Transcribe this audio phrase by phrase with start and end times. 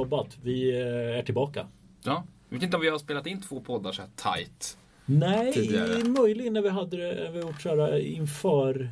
[0.00, 0.38] Jobbat.
[0.42, 1.66] Vi eh, är tillbaka.
[2.02, 4.76] Ja, jag vet inte om vi har spelat in två poddar så här tight.
[5.06, 6.04] Nej, Tidigare.
[6.04, 8.90] möjligen när vi hade det, vi gjort så här inför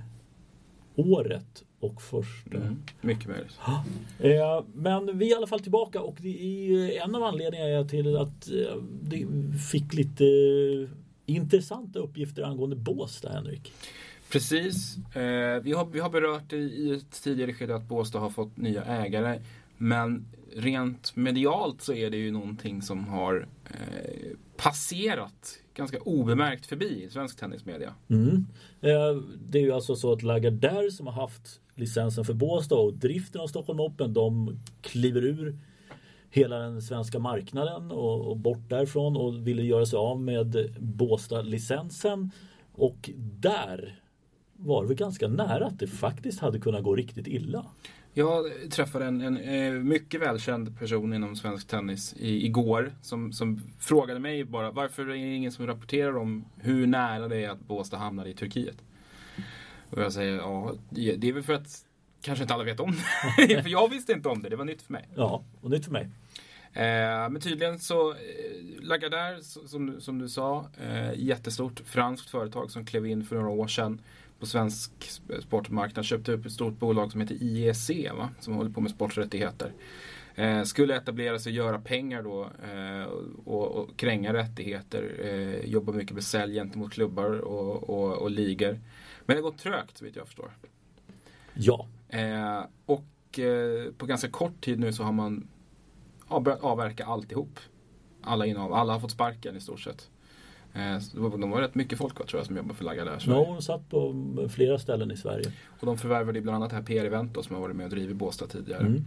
[0.96, 2.56] året och första.
[2.56, 3.58] Mm, mycket möjligt.
[4.20, 8.16] Eh, Men vi är i alla fall tillbaka och det är en av anledningarna till
[8.16, 9.26] att eh, det
[9.72, 10.88] fick lite eh,
[11.26, 13.72] intressanta uppgifter angående Båstad, Henrik.
[14.30, 14.96] Precis.
[15.16, 18.56] Eh, vi, har, vi har berört i, i ett tidigare skede att Båstad har fått
[18.56, 19.40] nya ägare.
[19.76, 20.26] Men
[20.58, 27.10] rent medialt så är det ju någonting som har eh, passerat ganska obemärkt förbi i
[27.10, 27.94] svensk tennismedia.
[28.08, 28.46] Mm.
[28.80, 32.94] Eh, Det är ju alltså så att Lagardère som har haft licensen för Båstad och
[32.94, 35.58] driften av Stockholm Open de kliver ur
[36.30, 42.30] hela den svenska marknaden och, och bort därifrån och ville göra sig av med Båstad-licensen.
[42.72, 44.00] Och där
[44.56, 47.66] var det väl ganska nära att det faktiskt hade kunnat gå riktigt illa.
[48.18, 53.60] Jag träffade en, en eh, mycket välkänd person inom svensk tennis i, igår som, som
[53.78, 57.60] frågade mig bara varför är det ingen som rapporterar om hur nära det är att
[57.60, 58.76] Båstad hamnade i Turkiet.
[59.90, 61.84] Och jag säger ja, det är väl för att
[62.22, 62.92] kanske inte alla vet om
[63.36, 63.62] det.
[63.62, 65.08] för jag visste inte om det, det var nytt för mig.
[65.14, 66.08] Ja, och nytt för mig.
[66.72, 68.16] Eh, men tydligen så, eh,
[68.80, 73.50] Lagardère som, du- som du sa, eh, jättestort franskt företag som klev in för några
[73.50, 74.00] år sedan
[74.38, 76.04] på svensk sp- sportmarknad.
[76.04, 78.30] Köpte upp ett stort bolag som heter IEC va?
[78.40, 79.72] som håller på med sporträttigheter.
[80.34, 83.02] Eh, skulle etablera sig och göra pengar då eh,
[83.44, 85.16] och, och kränga rättigheter.
[85.24, 88.80] Eh, jobba mycket med sälj gentemot klubbar och, och, och ligor.
[89.26, 90.50] Men det har gått trögt så vitt jag förstår.
[91.54, 95.48] Ja, Eh, och eh, på ganska kort tid nu så har man
[96.30, 97.58] ja, börjat avverka alltihop.
[98.22, 100.10] Alla innehav, alla har fått sparken i stort sett.
[101.12, 103.54] De var rätt mycket folk tror jag som jobbar för Lagardère Sverige.
[103.54, 104.14] no, satt på
[104.48, 105.52] flera ställen i Sverige.
[105.80, 107.90] Och de förvärvade bland annat det här PR Event då, som har varit med och
[107.90, 108.86] drivit Båstad tidigare.
[108.86, 109.04] Mm.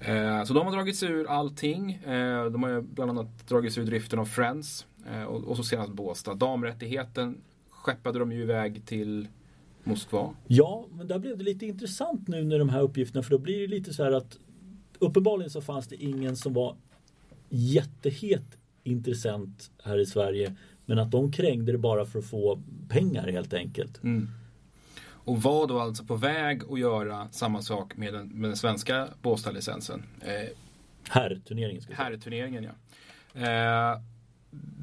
[0.00, 1.92] Eh, så de har dragit sig ur allting.
[1.92, 4.86] Eh, de har bland annat dragit sig ur driften av Friends.
[5.10, 6.34] Eh, och, och så senast Båstad.
[6.34, 7.40] Damrättigheten
[7.70, 9.28] skeppade de ju iväg till
[9.84, 10.34] Moskva.
[10.46, 13.60] Ja, men där blev det lite intressant nu med de här uppgifterna för då blir
[13.60, 14.38] det lite så här att
[14.98, 16.76] uppenbarligen så fanns det ingen som var
[17.48, 20.56] jättehet intressent här i Sverige
[20.90, 24.02] men att de krängde det bara för att få pengar helt enkelt.
[24.02, 24.28] Mm.
[25.02, 29.08] Och var då alltså på väg att göra samma sak med den, med den svenska
[29.22, 30.02] Båstad-licensen.
[30.20, 30.48] Eh,
[31.08, 31.82] Herrturneringen.
[31.92, 32.70] herrturneringen ja.
[33.40, 34.00] Eh,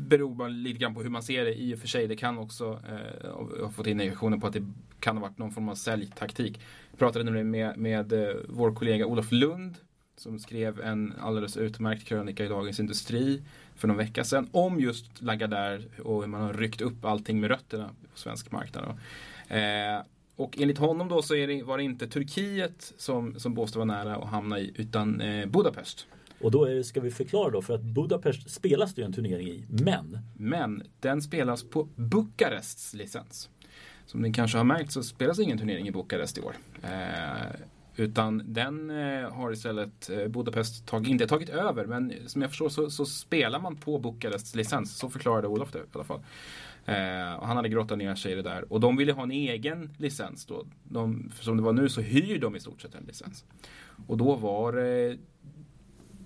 [0.08, 2.08] beror bara lite grann på hur man ser det i och för sig.
[2.08, 3.30] Det kan också, eh,
[3.60, 4.66] jag har fått indikationer på att det
[5.00, 6.62] kan ha varit någon form av säljtaktik.
[6.92, 9.76] Jag pratade nämligen med, med eh, vår kollega Olof Lund
[10.18, 13.42] som skrev en alldeles utmärkt krönika i Dagens Industri
[13.78, 17.50] för någon vecka sedan om just Lagardère och hur man har ryckt upp allting med
[17.50, 18.98] rötterna på svensk marknad.
[19.48, 20.06] Eh,
[20.36, 23.86] och enligt honom då så är det, var det inte Turkiet som, som Båstad var
[23.86, 26.08] nära att hamna i utan eh, Budapest.
[26.42, 29.48] Och då det, ska vi förklara då för att Budapest spelas det ju en turnering
[29.48, 33.50] i men Men den spelas på Bukarests licens.
[34.06, 36.56] Som ni kanske har märkt så spelas ingen turnering i Bukarest i år.
[36.84, 36.90] Eh,
[37.98, 41.86] utan den eh, har istället eh, Budapest tag, inte tagit över.
[41.86, 44.98] Men som jag förstår så, så spelar man på Bukarests licens.
[44.98, 46.22] Så förklarade Olof det i alla fall.
[46.86, 48.74] Eh, och han hade grottat ner sig i det där.
[48.74, 50.66] Och de ville ha en egen licens då.
[50.84, 53.46] De, för som det var nu så hyr de i stort sett en licens.
[54.08, 55.18] Och då var det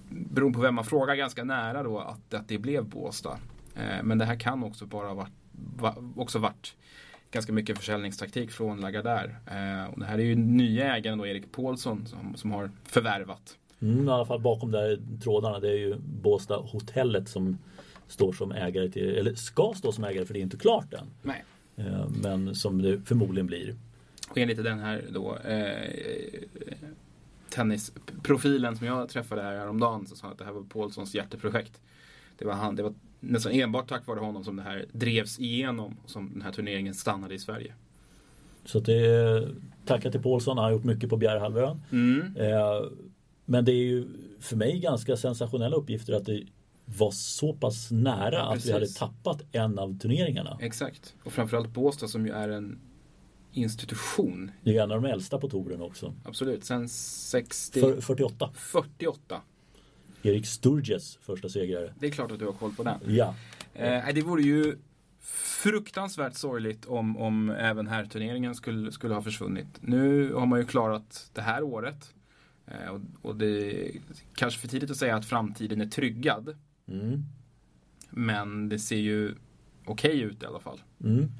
[0.09, 3.39] beroende på vem man frågar, ganska nära då att, att det blev Båstad.
[3.75, 6.75] Eh, men det här kan också bara ha varit, va, också varit
[7.31, 9.35] ganska mycket försäljningstaktik från Lagardère.
[9.45, 13.57] Eh, och det här är ju nya ägaren då, Erik Paulsson, som, som har förvärvat.
[13.81, 17.57] mm, i alla fall bakom där trådarna det är ju Båstad hotellet som
[18.07, 21.07] står som ägare till, eller ska stå som ägare för det är inte klart än.
[21.21, 21.43] Nej.
[21.75, 23.75] Eh, Men som det förmodligen blir.
[24.29, 25.89] Och enligt den här då eh,
[27.49, 31.81] tennisprofilen som jag träffade här häromdagen så sa han att det här var Paulssons hjärteprojekt.
[32.37, 35.97] Det var, han, det var nästan enbart tack vare honom som det här drevs igenom
[36.05, 37.73] som den här turneringen stannade i Sverige.
[38.65, 41.81] Så att det är, tacka till Paulsson, han har gjort mycket på Bjärehalvön.
[41.91, 42.37] Mm.
[42.37, 42.91] Eh,
[43.45, 44.07] Men det är ju
[44.39, 46.43] för mig ganska sensationella uppgifter att det
[46.85, 50.57] var så pass nära att vi hade tappat en av turneringarna.
[50.61, 51.15] Exakt.
[51.23, 52.79] Och framförallt Båstad som ju är en
[53.51, 54.51] institution.
[54.63, 56.13] Det är en av de äldsta på touren också.
[56.25, 56.63] Absolut.
[56.63, 57.81] Sen 60...
[57.81, 58.49] För, 48.
[58.55, 59.41] 48.
[60.23, 61.93] Erik Sturges första segrare.
[61.99, 62.99] Det är klart att du har koll på den.
[63.07, 63.35] Ja.
[63.73, 64.75] Eh, det vore ju
[65.63, 69.67] fruktansvärt sorgligt om, om även här turneringen skulle, skulle ha försvunnit.
[69.81, 72.13] Nu har man ju klarat det här året.
[72.67, 73.91] Eh, och, och det är
[74.35, 76.57] kanske för tidigt att säga att framtiden är tryggad.
[76.87, 77.25] Mm.
[78.09, 79.35] Men det ser ju
[79.85, 80.81] okej ut i alla fall.
[81.03, 81.31] Mm.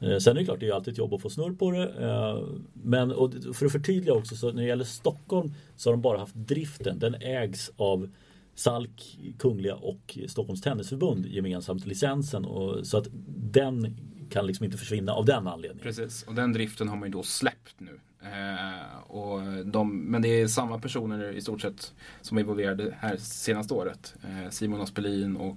[0.00, 1.88] Eh, sen är det klart, det är alltid ett jobb att få snurr på det.
[1.88, 3.14] Eh, men
[3.54, 6.98] för att förtydliga också, så när det gäller Stockholm så har de bara haft driften.
[6.98, 8.08] Den ägs av
[8.54, 12.44] Salk, Kungliga och Stockholms Tennisförbund gemensamt licensen.
[12.44, 13.06] Och, så att
[13.36, 13.96] den
[14.30, 15.82] kan liksom inte försvinna av den anledningen.
[15.82, 18.00] Precis, och den driften har man ju då släppt nu.
[18.22, 23.16] Eh, och de, men det är samma personer i stort sett som är involverade här
[23.16, 24.14] senaste året.
[24.22, 25.56] Eh, Simon Aspelin och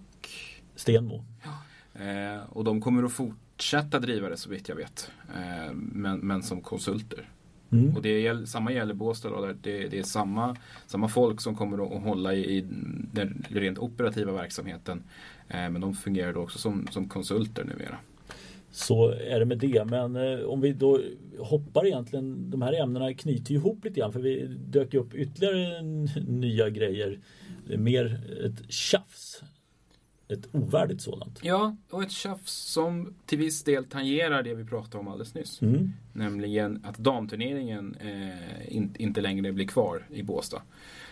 [0.76, 1.26] Stenmo.
[1.44, 2.02] Ja.
[2.02, 3.51] Eh, och de kommer att fortsätta
[4.00, 5.12] driva det så vitt jag vet.
[5.36, 7.30] Eh, men, men som konsulter.
[7.72, 7.96] Mm.
[7.96, 9.30] Och det samma gäller Båstad.
[9.30, 10.56] Då, det, det, är samma,
[10.88, 12.66] samma folk som kommer att hålla i, i
[13.14, 15.04] den rent operativa verksamheten.
[15.48, 17.98] Eh, men de fungerar då också som, som konsulter numera.
[18.72, 19.86] Så är det med det.
[19.86, 21.00] Men eh, om vi då
[21.40, 25.82] hoppar egentligen, de här ämnena knyter ihop lite grann för vi dök upp ytterligare
[26.28, 27.20] nya grejer.
[27.78, 29.44] Mer ett tjafs
[30.32, 31.40] ett ovärdigt sådant.
[31.44, 35.62] Ja, och ett tjafs som till viss del tangerar det vi pratade om alldeles nyss.
[35.62, 35.92] Mm.
[36.14, 40.62] Nämligen att damturneringen eh, in, inte längre blir kvar i Båstad.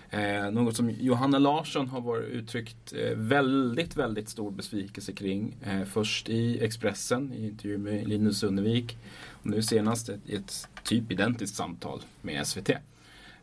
[0.10, 5.56] Eh, något som Johanna Larsson har varit uttryckt eh, väldigt, väldigt stor besvikelse kring.
[5.64, 8.98] Eh, först i Expressen i intervju med Linus Sunnevik
[9.30, 12.70] och nu senast ett, ett typ identiskt samtal med SVT.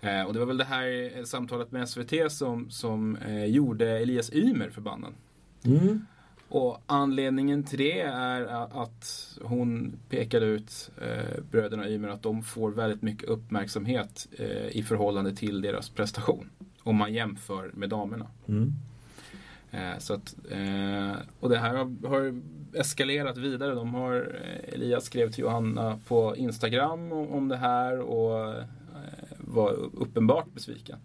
[0.01, 4.33] Eh, och det var väl det här samtalet med SVT som, som eh, gjorde Elias
[4.33, 5.15] Ymer förbannad.
[5.67, 6.07] Mm.
[6.49, 8.43] Och anledningen till det är
[8.83, 14.83] att hon pekade ut eh, bröderna Ymer att de får väldigt mycket uppmärksamhet eh, i
[14.83, 16.51] förhållande till deras prestation.
[16.83, 18.27] Om man jämför med damerna.
[18.49, 18.73] Mm.
[19.71, 22.41] Eh, så att, eh, och det här har, har,
[22.75, 23.75] eskalerat vidare.
[23.75, 28.65] De har, eh, Elias skrev till Johanna på Instagram om, om det här och eh,
[29.39, 30.99] var uppenbart besviken.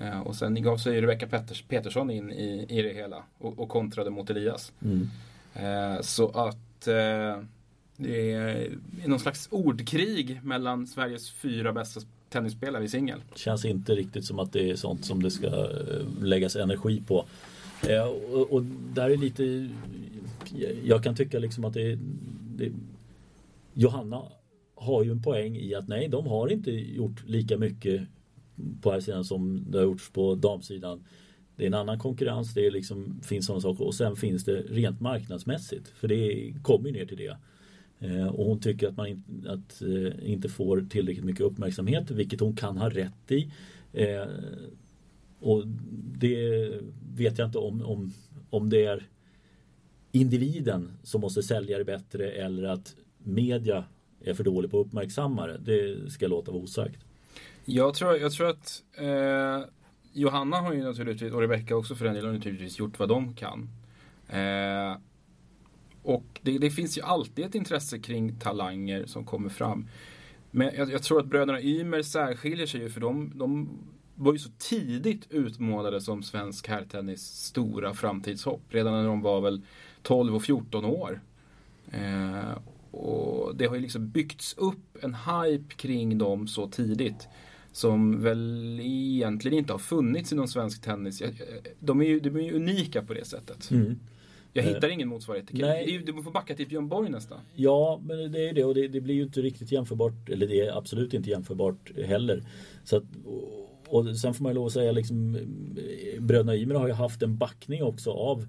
[0.00, 3.68] Eh, och sen gav sig Rebecca Peters, Petersson in i, i det hela och, och
[3.68, 4.72] kontrade mot Elias.
[4.82, 5.08] Mm.
[5.54, 7.42] Eh, så att eh,
[7.96, 8.70] det är
[9.06, 13.20] någon slags ordkrig mellan Sveriges fyra bästa tennisspelare i singel.
[13.34, 15.68] Känns inte riktigt som att det är sånt som det ska
[16.20, 17.24] läggas energi på.
[18.32, 18.62] och, och,
[18.94, 19.68] där är lite
[20.84, 21.98] Jag kan tycka liksom att det,
[22.56, 22.72] det
[23.74, 24.22] Johanna
[24.74, 28.02] har ju en poäng i att nej, de har inte gjort lika mycket
[28.80, 31.04] på här sidan som det har gjorts på damsidan.
[31.56, 34.60] Det är en annan konkurrens, det är liksom, finns sådana saker och sen finns det
[34.60, 35.88] rent marknadsmässigt.
[35.88, 37.36] För det kommer ju ner till det.
[37.98, 42.40] Eh, och hon tycker att man in, att, eh, inte får tillräckligt mycket uppmärksamhet, vilket
[42.40, 43.52] hon kan ha rätt i.
[43.92, 44.26] Eh,
[45.40, 45.66] och
[46.18, 46.70] det
[47.16, 48.12] vet jag inte om, om,
[48.50, 49.08] om det är
[50.12, 53.84] individen som måste sälja det bättre eller att media
[54.20, 55.58] är för dålig på att uppmärksamma det.
[55.58, 57.04] Det ska låta vara osagt.
[57.72, 59.60] Jag tror, jag tror att eh,
[60.12, 63.68] Johanna har ju naturligtvis, och Rebecca också för den delen, naturligtvis gjort vad de kan.
[64.28, 64.96] Eh,
[66.02, 69.88] och det, det, finns ju alltid ett intresse kring talanger som kommer fram.
[70.50, 73.68] Men jag, jag tror att bröderna Ymer särskiljer sig ju för de, de
[74.14, 78.62] var ju så tidigt utmålade som svensk herrtennis stora framtidshopp.
[78.68, 79.62] Redan när de var väl
[80.02, 81.20] 12 och 14 år.
[81.90, 82.58] Eh,
[82.90, 87.28] och det har ju liksom byggts upp en hype kring dem så tidigt.
[87.72, 91.22] Som väl egentligen inte har funnits inom svensk tennis.
[91.78, 93.70] De är ju, de är ju unika på det sättet.
[93.70, 93.98] Mm.
[94.52, 95.52] Jag hittar eh, ingen motsvarighet.
[95.52, 96.02] Nej.
[96.06, 97.38] Du får backa till Björn Borg nästan.
[97.54, 100.28] Ja, men det är det och det, det, blir ju inte riktigt jämförbart.
[100.28, 102.42] Eller det är absolut inte jämförbart heller.
[102.84, 103.04] Så att,
[103.86, 105.38] och sen får man ju lov att säga liksom
[106.18, 108.46] Bröderna Ymer har ju haft en backning också av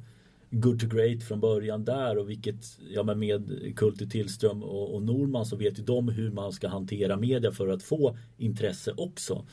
[0.51, 5.01] good to great från början där och vilket, ja men med Kulti Tillström och, och
[5.01, 9.45] Norman så vet ju de hur man ska hantera media för att få intresse också.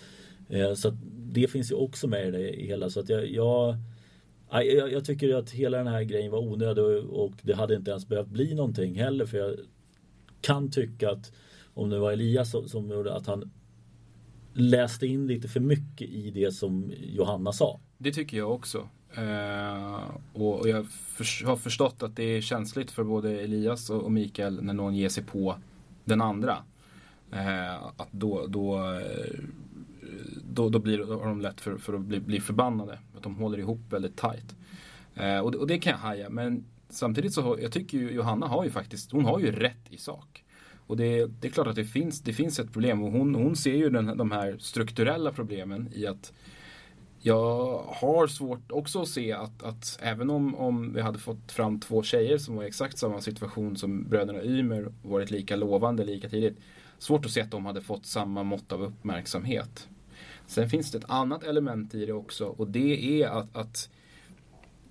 [0.48, 0.96] Eh, så
[1.32, 3.76] det finns ju också med i det hela så att jag, jag
[4.50, 8.08] jag, jag tycker att hela den här grejen var onödig och det hade inte ens
[8.08, 9.56] behövt bli någonting heller för jag
[10.40, 11.32] kan tycka att
[11.74, 13.50] om det var Elias som, som gjorde att han
[14.52, 17.80] läste in lite för mycket i det som Johanna sa.
[17.98, 18.88] Det tycker jag också.
[19.14, 24.12] Eh, och, jag för, har förstått att det är känsligt för både Elias och, och
[24.12, 25.56] Mikael när någon ger sig på
[26.04, 26.58] den andra.
[27.32, 29.40] Eh, att då, då, eh,
[30.52, 32.98] då, då blir de lätt för, för att bli, bli förbannade.
[33.16, 34.56] Att de håller ihop väldigt tajt.
[35.42, 36.30] Och, och, det kan jag haja.
[36.30, 39.96] Men samtidigt så jag tycker ju Johanna har ju faktiskt, hon har ju rätt i
[39.96, 40.44] sak.
[40.86, 43.56] Och det, det är klart att det finns, det finns ett problem och hon, hon
[43.56, 46.32] ser ju den, de här strukturella problemen i att
[47.20, 51.80] jag har svårt också att se att, att även om, om vi hade fått fram
[51.80, 56.28] två tjejer som var i exakt samma situation som bröderna Ymer varit lika lovande lika
[56.28, 56.58] tidigt.
[56.98, 59.88] Svårt att se att de hade fått samma mått av uppmärksamhet.
[60.46, 63.90] Sen finns det ett annat element i det också och det är att, att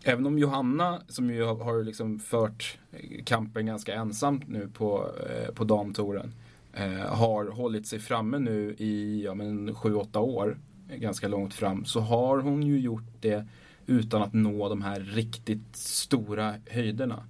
[0.04, 2.78] även om Johanna, som ju har, har liksom fört
[3.24, 6.34] kampen ganska ensamt nu på, eh, på damtouren,
[6.74, 10.58] eh, har hållit sig framme nu i ja, 7-8 år,
[10.96, 13.48] ganska långt fram, så har hon ju gjort det
[13.86, 17.24] utan att nå de här riktigt stora höjderna.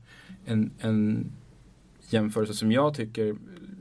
[0.46, 1.32] En, en
[2.10, 3.36] jämförelse som jag tycker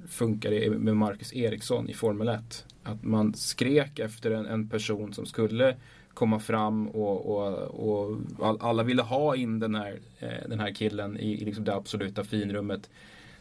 [0.09, 2.67] funkar med Marcus Eriksson i Formel 1.
[2.83, 5.77] Att man skrek efter en, en person som skulle
[6.15, 8.19] komma fram och, och, och
[8.61, 12.25] alla ville ha in den här, eh, den här killen i, i liksom det absoluta
[12.25, 12.91] finrummet.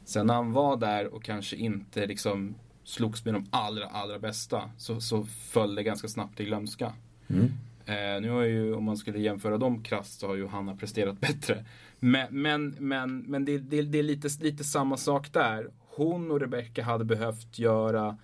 [0.05, 4.69] Sen när han var där och kanske inte liksom slogs med de allra, allra bästa
[4.77, 6.93] så, så föll det ganska snabbt i glömska.
[7.27, 7.51] Mm.
[7.85, 11.19] Eh, nu har ju, om man skulle jämföra dem krasst så har ju Hanna presterat
[11.19, 11.65] bättre.
[11.99, 15.71] Men, men, men, men det, det, det är lite, lite samma sak där.
[15.79, 18.17] Hon och Rebecca hade behövt göra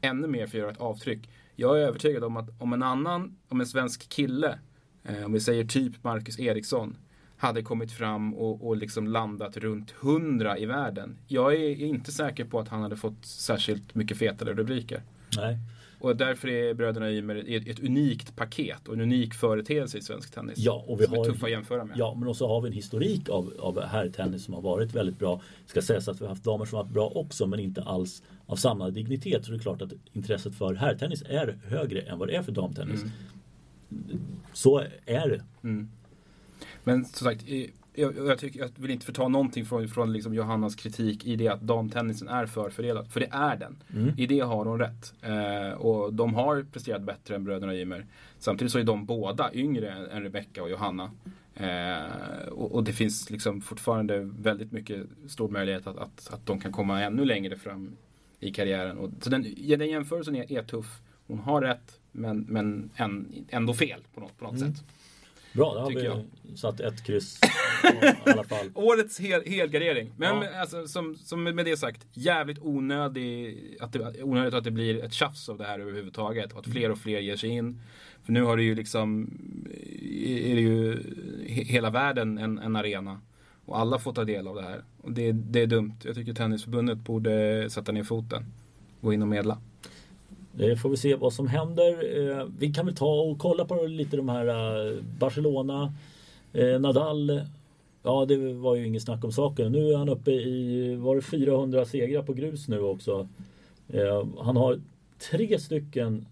[0.00, 1.30] ännu mer för att göra ett avtryck.
[1.56, 4.58] Jag är övertygad om att om en annan, om en svensk kille,
[5.04, 6.96] eh, om vi säger typ Marcus Eriksson,
[7.38, 11.18] hade kommit fram och, och liksom landat runt 100 i världen.
[11.26, 15.02] Jag är inte säker på att han hade fått särskilt mycket fetare rubriker.
[15.36, 15.58] Nej.
[16.00, 20.34] Och därför är bröderna Ymer ett, ett unikt paket och en unik företeelse i svensk
[20.34, 20.58] tennis.
[20.58, 21.98] Ja, och vi som har, är tuffa att jämföra med.
[21.98, 25.40] Ja, men också har vi en historik av, av herrtennis som har varit väldigt bra.
[25.64, 27.82] Det ska sägas att vi har haft damer som har varit bra också, men inte
[27.82, 29.44] alls av samma dignitet.
[29.44, 32.52] Så det är klart att intresset för herrtennis är högre än vad det är för
[32.52, 33.02] damtennis.
[33.02, 34.20] Mm.
[34.52, 35.44] Så är det.
[35.62, 35.88] Mm.
[36.88, 37.44] Men som sagt,
[37.94, 41.48] jag, jag, tycker, jag vill inte förta någonting från, från liksom Johannas kritik i det
[41.48, 43.12] att damtennisen är förfördelad.
[43.12, 43.76] För det är den.
[43.94, 44.14] Mm.
[44.16, 45.14] I det har hon rätt.
[45.22, 48.06] Eh, och de har presterat bättre än bröderna Ymer.
[48.38, 51.10] Samtidigt så är de båda yngre än, Rebecca och Johanna.
[51.54, 56.60] Eh, och, och, det finns liksom fortfarande väldigt mycket stor möjlighet att, att, att de
[56.60, 57.96] kan komma ännu längre fram
[58.40, 58.98] i karriären.
[58.98, 59.42] Och, så den,
[59.78, 61.00] den jämförelsen är, är tuff.
[61.26, 62.90] Hon har rätt men, men
[63.48, 64.74] ändå fel på något, på något mm.
[64.74, 64.84] sätt.
[65.58, 66.24] Bra, då har vi jag.
[66.58, 67.40] satt ett kryss
[68.24, 68.70] i alla fall.
[68.74, 70.12] Årets hel, helgardering.
[70.16, 70.60] Men ja.
[70.60, 75.12] alltså, som, som med det sagt, jävligt onödig, att det, onödigt att det blir ett
[75.12, 76.52] tjafs av det här överhuvudtaget.
[76.52, 77.80] Och att fler och fler ger sig in.
[78.24, 79.30] För nu har det ju liksom,
[80.24, 81.02] är det ju
[81.46, 83.20] hela världen en, en arena.
[83.64, 84.84] Och alla får ta del av det här.
[85.02, 85.94] Och det, det är dumt.
[86.04, 88.44] Jag tycker Tennisförbundet borde sätta ner foten.
[89.00, 89.58] Gå in och medla.
[90.58, 92.18] Det får vi se vad som händer.
[92.18, 95.92] Eh, vi kan väl ta och kolla på lite de här eh, Barcelona,
[96.52, 97.40] eh, Nadal.
[98.02, 99.72] Ja, det var ju inget snack om saken.
[99.72, 103.28] Nu är han uppe i, var det 400 segrar på grus nu också.
[104.38, 104.80] Han har
[105.30, 106.26] tre stycken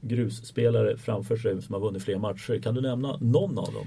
[0.00, 2.60] grusspelare framför sig som har vunnit fler matcher.
[2.62, 3.86] Kan du nämna någon av dem?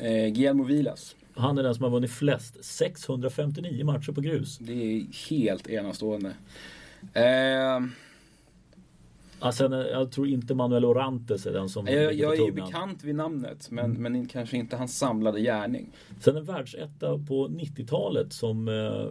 [0.00, 1.16] Eh, Guillermo Vilas.
[1.34, 2.64] Han är den som har vunnit flest.
[2.64, 4.58] 659 matcher på grus.
[4.58, 6.32] Det är helt enastående.
[7.14, 7.80] Eh...
[9.44, 13.14] Alltså, jag tror inte Manuel Orantes är den som Jag, jag är ju bekant vid
[13.14, 14.12] namnet men, mm.
[14.12, 15.92] men kanske inte hans samlade gärning.
[16.20, 19.06] Sen en världsetta på 90-talet som eh,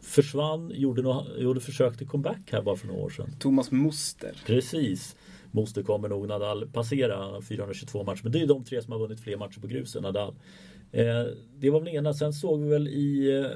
[0.00, 3.30] försvann, gjorde, no, gjorde försök till comeback här bara för några år sedan.
[3.38, 4.42] Thomas Muster.
[4.46, 5.16] Precis.
[5.50, 8.20] Moster kommer nog Nadal passera 422 matcher.
[8.22, 10.34] Men det är de tre som har vunnit fler matcher på grus än Nadal.
[10.92, 11.04] Eh,
[11.56, 12.14] det var väl ena.
[12.14, 13.50] Sen såg vi väl i eh,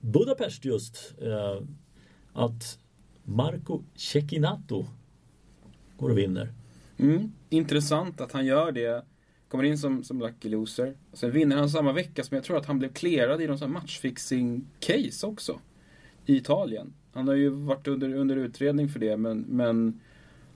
[0.00, 1.62] Budapest just eh,
[2.32, 2.78] att
[3.24, 4.86] Marco Cecchinato
[5.98, 6.52] går och vinner.
[6.98, 7.32] Mm.
[7.50, 9.04] Intressant att han gör det.
[9.48, 10.94] Kommer in som, som lucky loser.
[11.12, 15.26] Sen vinner han samma vecka som jag tror att han blev klerad i någon matchfixing-case
[15.26, 15.60] också.
[16.26, 16.92] I Italien.
[17.12, 20.00] Han har ju varit under, under utredning för det men, men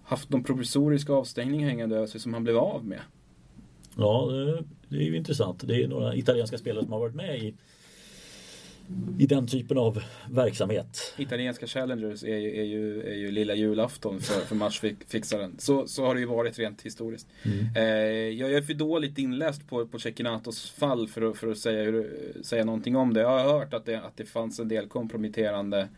[0.03, 3.01] haft någon provisorisk avstängning hängande över sig som han blev av med.
[3.97, 4.29] Ja,
[4.89, 5.69] det är ju intressant.
[5.69, 7.55] Det är några italienska spelare som har varit med i
[9.19, 11.15] i den typen av verksamhet.
[11.19, 15.55] Italienska challengers är ju, är ju, är ju lilla julafton för, för matchfixaren.
[15.59, 17.29] Så, så har det ju varit rent historiskt.
[17.43, 17.77] Mm.
[17.77, 17.83] Eh,
[18.41, 22.11] jag, är för dåligt inläst på, på Cecchinatos fall för för att säga, hur,
[22.43, 23.21] säga någonting om det.
[23.21, 25.89] Jag har hört att det, att det fanns en del komprometterande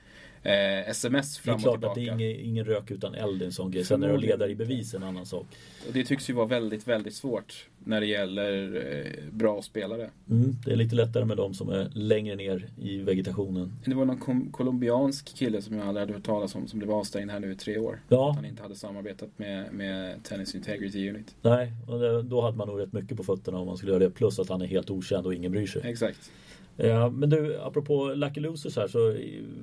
[0.45, 1.79] eh, sms fram och tillbaka.
[1.79, 3.85] Det är klart att det är ingen, ingen rök utan eld en sån grej.
[3.85, 5.47] Sen är det att leda i bevis en annan sak.
[5.87, 10.11] Och det tycks ju vara väldigt, väldigt svårt när det gäller eh, bra spelare.
[10.31, 13.73] Mm, det är lite lättare med de som är längre ner i vegetationen.
[13.85, 17.31] Det var någon colombiansk kille som jag aldrig hade hört talas om som blev avstängd
[17.31, 18.01] här nu i tre år.
[18.09, 18.31] Ja.
[18.31, 21.35] Att han inte hade samarbetat med, med Tennis Integrity Unit.
[21.43, 24.05] Nej, och det, då hade man nog rätt mycket på fötterna om man skulle göra
[24.05, 24.11] det.
[24.11, 25.83] Plus att han är helt okänd och ingen bryr sig.
[25.85, 26.31] Exakt.
[26.77, 29.17] Ja, men du, apropå Lucky Losers här så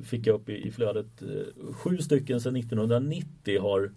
[0.03, 3.91] fick jag upp i, i flödet eh, sju stycken sedan 1990 har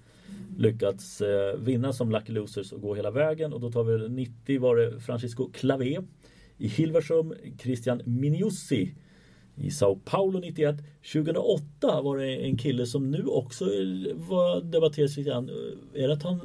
[0.58, 3.52] lyckats eh, vinna som Lucky Losers och gå hela vägen.
[3.52, 5.98] Och då tar vi 90 var det Francisco Clavé
[6.58, 8.94] i Hilversum, Christian Miniussi
[9.56, 10.76] i Sao Paulo 91.
[11.12, 15.50] 2008 var det en kille som nu också eh, var debatteras lite grann.
[15.94, 16.40] Är det att han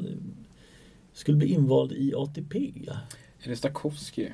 [1.13, 2.73] skulle bli invald i ATP?
[3.43, 4.29] Är det Stakowski?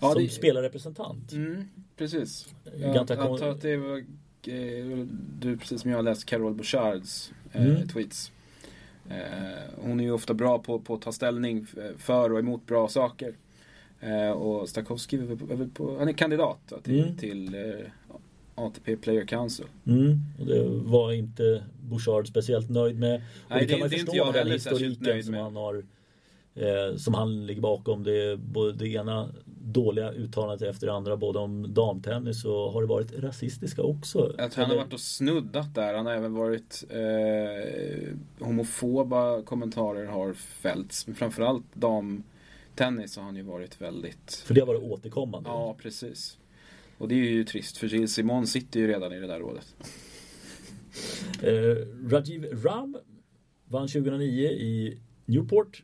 [0.00, 0.28] Ja, som det...
[0.28, 1.32] spelarrepresentant.
[1.32, 2.54] Mm, precis.
[2.76, 3.98] Jag antar att det var
[4.46, 5.06] eh,
[5.40, 7.88] du precis som jag läst Carol Bouchards eh, mm.
[7.88, 8.32] tweets.
[9.10, 9.16] Eh,
[9.76, 11.66] hon är ju ofta bra på, på att ta ställning
[11.98, 13.34] för och emot bra saker.
[14.00, 17.16] Eh, och Stakowski är väl på, han är kandidat till, mm.
[17.16, 17.56] till
[18.54, 19.66] ATP Player Council.
[19.86, 23.14] Mm, och det var inte Bouchard speciellt nöjd med.
[23.14, 25.84] Och Nej, det kan man det förstå med den historiken som han har
[26.56, 28.02] eh, som han ligger bakom.
[28.04, 29.32] Det är både det ena
[29.62, 34.34] dåliga uttalandet efter det andra både om damtennis och har det varit rasistiska också.
[34.38, 35.94] Jag tror han har varit och snuddat där.
[35.94, 38.14] Han har även varit eh,
[38.46, 41.06] homofoba kommentarer har fällts.
[41.06, 44.42] Men framförallt damtennis har han ju varit väldigt...
[44.46, 45.48] För det har varit återkommande?
[45.50, 46.38] Ja, precis.
[46.98, 49.74] Och det är ju trist för Gilles Simon sitter ju redan i det där rådet.
[51.42, 52.96] eh, Rajiv Ram
[53.68, 55.82] vann 2009 i Newport.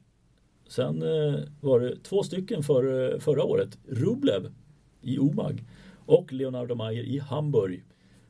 [0.72, 3.78] Sen eh, var det två stycken för, förra året.
[3.88, 4.52] Rublev
[5.00, 5.64] i Omag
[6.06, 7.84] och Leonardo Mayer i Hamburg.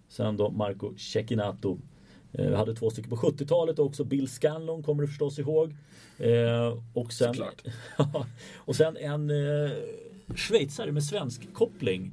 [0.08, 1.78] Sen då Marco Cecchinato.
[2.32, 4.04] Eh, vi hade två stycken på 70-talet också.
[4.04, 5.74] Bill Scanlon kommer du förstås ihåg.
[6.18, 7.34] Eh, och, sen,
[8.56, 9.70] och sen en eh,
[10.34, 12.12] schweizare med svensk koppling.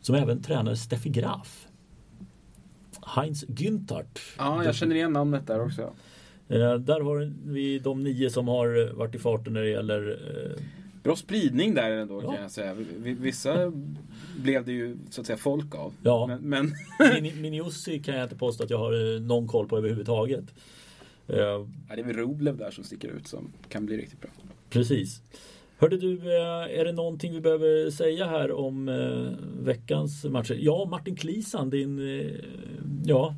[0.00, 1.66] Som även tränar Steffi Graf.
[3.06, 4.20] Heinz Günthart.
[4.38, 5.94] Ja, jag känner igen namnet där också.
[6.48, 10.62] Eh, där har vi de nio som har varit i farten när det gäller eh...
[11.02, 12.32] Bra spridning där ändå ja.
[12.32, 12.74] kan jag säga.
[12.98, 13.72] Vissa
[14.36, 15.92] blev det ju så att säga folk av.
[16.02, 16.26] Ja.
[16.26, 17.22] Men, men...
[17.22, 20.44] Miniussi kan jag inte påstå att jag har eh, någon koll på överhuvudtaget.
[21.28, 24.30] Eh, ja, det är väl Roblev där som sticker ut som kan bli riktigt bra.
[24.70, 25.22] Precis.
[25.78, 28.86] Hörde du, eh, är det någonting vi behöver säga här om
[29.60, 30.56] veckans matcher?
[30.60, 32.00] Ja, Martin Klisan, din,
[33.04, 33.34] ja,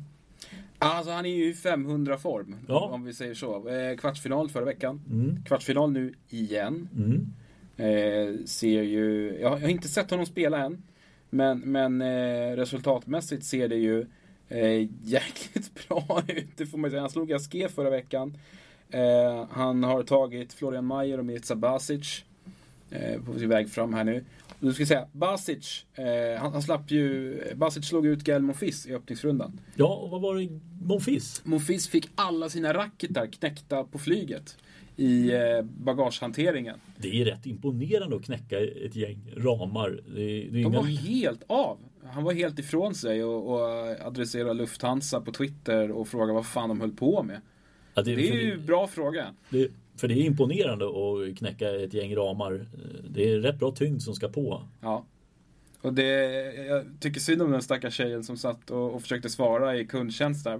[0.79, 2.55] Alltså han är ju i 500 form.
[2.67, 2.79] Ja.
[2.79, 3.69] Om vi säger så.
[3.69, 5.01] Eh, kvartsfinal förra veckan.
[5.11, 5.43] Mm.
[5.45, 6.89] Kvartsfinal nu igen.
[6.95, 7.33] Mm.
[7.77, 10.83] Eh, ser ju, jag har inte sett honom spela än.
[11.29, 14.05] Men, men eh, resultatmässigt ser det ju
[14.49, 16.57] eh, jäkligt bra ut.
[16.57, 17.01] Det får man säga.
[17.01, 18.37] Han slog Aske förra veckan.
[18.89, 22.23] Eh, han har tagit Florian Mayer och Mirza Basic.
[22.89, 24.23] Eh, på sin väg fram här nu.
[24.59, 28.93] Du ska säga, Basic, eh, han, han, slapp ju, Basic slog ut Gael Monfils i
[28.93, 29.59] öppningsrundan.
[29.75, 30.49] Ja, och vad var det
[30.81, 31.41] Monfils?
[31.45, 34.57] Monfils fick alla sina racketar knäckta på flyget
[34.95, 36.79] i eh, bagagehanteringen.
[36.97, 39.89] Det är rätt imponerande att knäcka ett gäng ramar.
[39.89, 40.69] Det, det De inga...
[40.69, 41.77] var helt av.
[42.03, 43.61] Han var helt ifrån sig och, och
[44.07, 47.41] adresserade Lufthansa på Twitter och frågade vad fan de höll på med.
[47.93, 49.33] Ja, det, det, är ju en bra fråga.
[49.49, 52.65] Det, för det är imponerande att knäcka ett gäng ramar.
[53.09, 54.63] Det är rätt bra tyngd som ska på.
[54.81, 55.05] Ja.
[55.81, 56.13] Och det,
[56.67, 60.43] jag tycker synd om den stackars tjejen som satt och, och försökte svara i kundtjänst
[60.43, 60.57] där.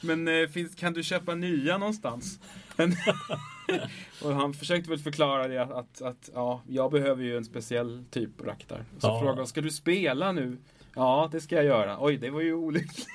[0.06, 2.40] Men eh, finns, kan du köpa nya någonstans?
[4.22, 8.04] och han försökte väl förklara det att, att, att, ja, jag behöver ju en speciell
[8.10, 8.84] typ raktar.
[8.98, 9.20] Så ja.
[9.20, 10.56] frågade ska du spela nu?
[10.94, 11.96] Ja, det ska jag göra.
[12.00, 13.06] Oj, det var ju olyckligt.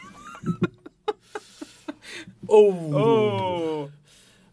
[2.47, 2.95] oh.
[2.95, 3.89] oh.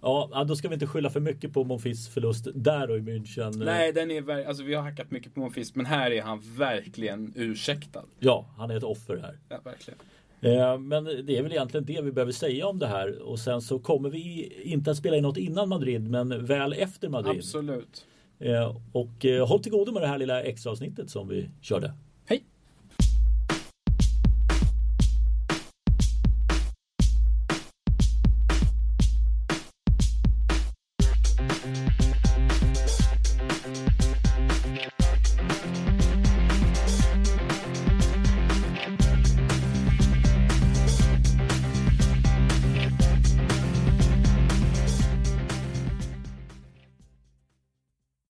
[0.03, 3.65] Ja, då ska vi inte skylla för mycket på Monfils förlust där och i München.
[3.65, 7.33] Nej, den är, alltså, vi har hackat mycket på Monfils, men här är han verkligen
[7.37, 8.05] ursäktad.
[8.19, 9.39] Ja, han är ett offer här.
[9.49, 9.99] Ja, verkligen.
[10.41, 13.23] Eh, men det är väl egentligen det vi behöver säga om det här.
[13.23, 17.09] Och sen så kommer vi inte att spela in något innan Madrid, men väl efter
[17.09, 17.37] Madrid.
[17.37, 18.07] Absolut.
[18.39, 21.93] Eh, och eh, håll till godo med det här lilla extra avsnittet som vi körde.